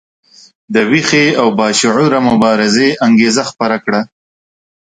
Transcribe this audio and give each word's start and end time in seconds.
د 0.73 0.75
ویښې 0.91 1.25
او 1.41 1.47
باشعوره 1.59 2.19
مبارزې 2.29 2.87
انګیزه 3.07 3.43
خپره 3.51 3.75
کړه. 3.83 4.01